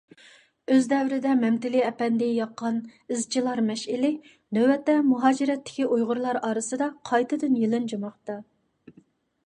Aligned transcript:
ئۆز 0.75 0.85
دەۋرىدە 0.93 1.33
مەمتىلى 1.41 1.83
ئەپەندى 1.89 2.29
ياققان 2.37 2.79
«ئىزچىلار 3.15 3.61
مەشئىلى» 3.67 4.11
نۆۋەتتە 4.59 4.97
مۇھاجىرەتتىكى 5.13 5.87
ئۇيغۇرلار 5.91 6.41
ئارىسىدا 6.49 6.91
قايتىدىن 7.11 7.59
يېلىنجىماقتا. 7.65 8.43